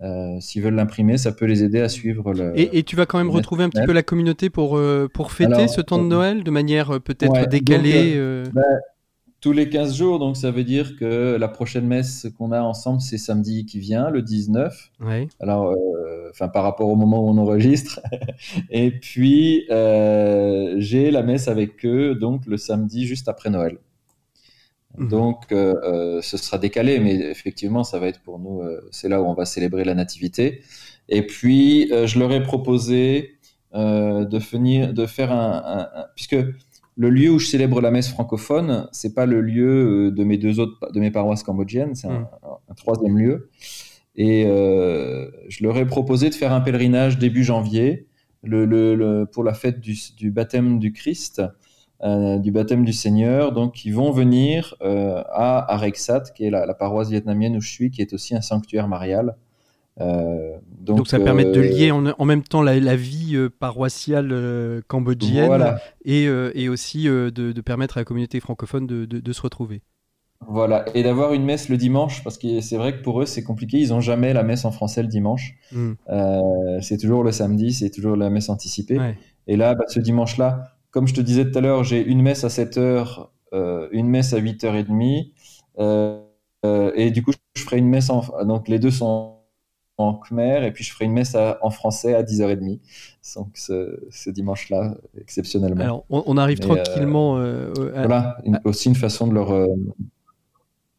[0.00, 2.52] Euh, S'ils veulent l'imprimer, ça peut les aider à suivre le.
[2.56, 5.32] Et, et tu vas quand même retrouver un petit peu la communauté pour, euh, pour
[5.32, 8.44] fêter Alors, ce temps de Noël de manière peut-être ouais, décalée donc, euh,
[9.40, 13.00] tous les 15 jours, donc ça veut dire que la prochaine messe qu'on a ensemble,
[13.00, 14.90] c'est samedi qui vient, le 19.
[15.00, 15.26] ouais.
[15.40, 15.74] Alors,
[16.30, 18.00] enfin, par rapport au moment où on enregistre.
[18.70, 23.78] Et puis, j'ai la messe avec eux, donc le samedi juste après Noël.
[24.98, 25.08] Mhm.
[25.08, 29.08] Donc, euh, euh, ce sera décalé, mais effectivement, ça va être pour nous, euh, c'est
[29.08, 30.62] là où on va célébrer la nativité.
[31.08, 33.34] Et puis, euh, je leur ai proposé
[33.74, 36.36] de, de faire un, un- un- puisque
[36.96, 40.58] le lieu où je célèbre la messe francophone, c'est pas le lieu de mes deux
[40.58, 42.74] autres, de mes paroisses cambodgiennes, c'est un, Mhm.
[42.76, 43.50] troisième lieu.
[44.16, 48.06] Et je leur ai proposé de faire un pèlerinage début janvier
[48.42, 51.42] le, le- le- pour la fête du, du baptême du Christ,
[52.04, 53.52] euh, du baptême du Seigneur.
[53.52, 57.70] Donc, ils vont venir euh, à Areksat, qui est la, la paroisse vietnamienne où je
[57.70, 59.36] suis, qui est aussi un sanctuaire marial.
[60.00, 64.82] Euh, donc, Donc, ça permet de lier en, en même temps la, la vie paroissiale
[64.86, 69.32] cambodgienne Voilà, et, et aussi de, de permettre à la communauté francophone de, de- de
[69.32, 69.82] se retrouver.
[70.46, 70.84] voilà.
[70.94, 73.78] Et d'avoir une messe le dimanche, parce que c'est vrai que pour eux, c'est compliqué.
[73.78, 75.54] Ils n'ont jamais la messe en français le dimanche.
[75.74, 78.98] Euh, c'est toujours le samedi, c'est toujours la messe anticipée.
[78.98, 79.18] Ouais.
[79.48, 82.44] Et là, bah, ce dimanche-là, comme je te disais tout à l'heure, j'ai une messe
[82.44, 85.32] à 7h, euh, une messe à 8h30.
[85.78, 86.20] Euh,
[86.64, 88.24] euh, et du coup, je ferai une messe en...
[88.44, 89.36] Donc, les deux sont
[89.96, 92.80] en khmer et puis je ferai une messe en français à 10h30.
[93.36, 95.82] Donc ce, dimanche-là, exceptionnellement.
[95.82, 97.34] Alors, on, arrive tranquillement.
[97.74, 99.50] voilà, aussi une façon de leur.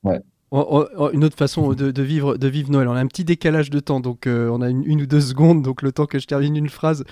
[0.04, 0.20] ouais.
[0.52, 2.88] Oh, oh, oh, une autre façon de, vivre, de vivre Noël.
[2.88, 5.62] On a un petit décalage de temps, donc euh, on a une, ou deux secondes,
[5.62, 7.04] donc le temps que je termine une phrase,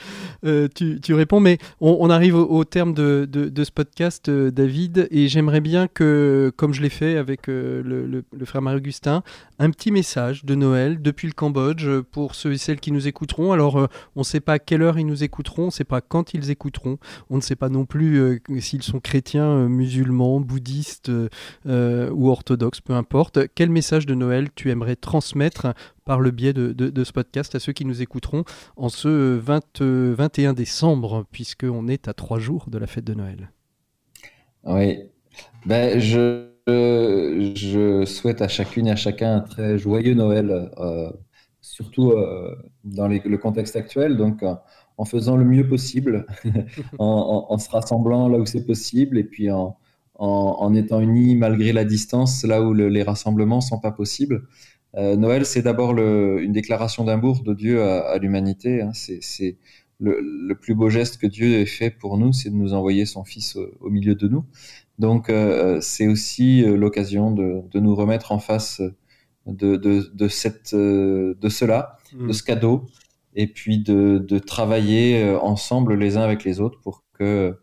[0.43, 1.39] euh, tu, réponds.
[1.39, 3.29] Mais on, arrive au, terme de,
[3.63, 8.63] ce podcast, euh, David, et j'aimerais bien que, comme je l'ai fait avec le, frère
[8.63, 9.21] Marie-Augustin,
[9.59, 13.51] un petit message de Noël depuis le Cambodge pour ceux et celles qui nous écouteront.
[13.51, 16.01] Alors, on ne sait pas à quelle heure ils nous écouteront, on ne sait pas
[16.01, 16.97] quand ils écouteront,
[17.29, 21.11] on ne sait pas non plus s'ils sont chrétiens, musulmans, bouddhistes
[21.65, 23.26] ou orthodoxes, peu importe.
[23.55, 25.73] Quel message de Noël tu aimerais transmettre
[26.05, 28.43] par le biais de, ce podcast à ceux qui nous écouteront
[28.75, 33.51] en ce 21 décembre, puisqu'on est à trois jours de la fête de Noël
[34.63, 34.99] Oui,
[35.65, 41.11] ben, je, je souhaite à chacune et à chacun un très joyeux Noël, euh,
[41.61, 44.17] surtout euh, dans le contexte actuel.
[44.17, 44.43] Donc,
[44.97, 46.25] en faisant le mieux possible,
[46.99, 49.77] en, se rassemblant là où c'est possible et puis en,
[50.17, 54.47] en, étant unis malgré la distance, là où les rassemblements sont pas possibles.
[54.95, 58.81] Euh, Noël, c'est d'abord une déclaration d'amour de Dieu à, l'humanité.
[58.81, 58.91] Hein.
[58.93, 59.57] C'est
[59.99, 63.23] le, plus beau geste que Dieu ait fait pour nous, c'est de nous envoyer son
[63.23, 64.45] Fils au, milieu de nous.
[64.97, 68.81] Donc, euh, c'est aussi euh, l'occasion de, nous remettre en face
[69.45, 72.85] de, cette, de cela, de ce cadeau,
[73.35, 77.55] et puis de, de travailler ensemble les uns avec les autres pour que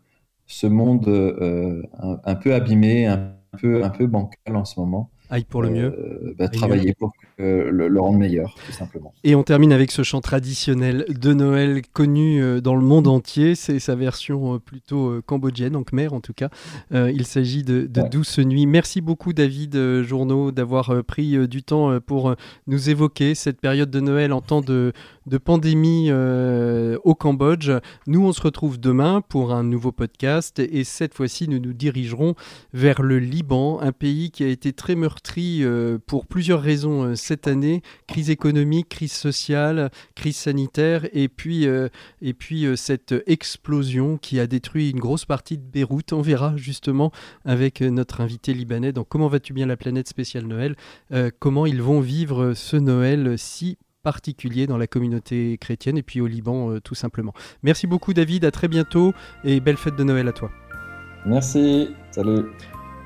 [0.47, 1.83] ce monde euh,
[2.23, 5.09] un, peu abîmé, un peu, un peu bancal en ce moment.
[5.29, 5.85] Aille pour le mieux.
[5.85, 9.13] Euh, bah, travailler pour le, rendre meilleur, tout simplement.
[9.23, 13.55] Et on termine avec ce chant traditionnel de Noël connu euh, dans le monde entier.
[13.55, 16.49] C'est sa version plutôt cambodgienne, donc mère en tout cas.
[16.91, 18.65] il s'agit de, Douce Nuit.
[18.65, 22.35] Merci beaucoup, David Journeau, d'avoir pris du temps pour
[22.67, 24.93] nous évoquer cette période de Noël en temps de,
[25.27, 27.71] de pandémie euh, au Cambodge.
[28.07, 32.35] Nous, on se retrouve demain pour un nouveau podcast et cette fois-ci, nous nous dirigerons
[32.73, 37.15] vers le Liban, un pays qui a été très meurtri euh, pour plusieurs raisons euh,
[37.15, 41.65] cette année crise économique, crise sociale, crise sanitaire et puis,
[42.21, 46.13] et puis cette explosion qui a détruit une grosse partie de Beyrouth.
[46.13, 47.11] On verra justement
[47.43, 50.75] avec notre invité libanais dans Comment vas-tu bien la planète spéciale Noël,
[51.39, 56.27] comment ils vont vivre ce Noël si particulier dans la communauté chrétienne et puis au
[56.27, 57.33] Liban euh, tout simplement.
[57.63, 59.13] Merci beaucoup David, à très bientôt
[59.43, 60.51] et belle fête de Noël à toi.
[61.25, 62.45] Merci, salut.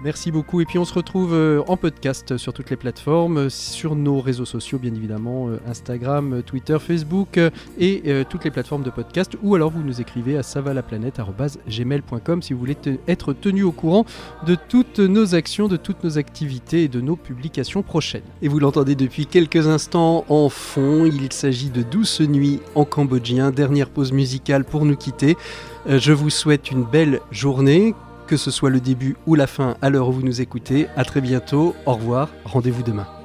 [0.01, 0.61] Merci beaucoup.
[0.61, 4.45] Et puis on se retrouve euh, en podcast sur toutes les plateformes, sur nos réseaux
[4.45, 7.37] sociaux bien évidemment, euh, Instagram, Twitter, Facebook
[7.77, 9.35] et toutes les plateformes de podcast.
[9.43, 12.77] Ou alors vous nous écrivez à savalaplanète.gmail.com si vous voulez
[13.07, 14.05] être tenu au courant
[14.45, 18.23] de toutes nos actions, de toutes nos activités et de nos publications prochaines.
[18.41, 23.51] Et vous l'entendez depuis quelques instants en fond, il s'agit de Douce Nuit en cambodgien,
[23.51, 25.35] dernière pause musicale pour nous quitter.
[25.87, 27.95] Je vous souhaite une belle journée
[28.29, 30.87] que ce soit le début ou la fin à l'heure où vous nous écoutez.
[30.95, 33.18] À très bientôt, au revoir, rendez-vous demain.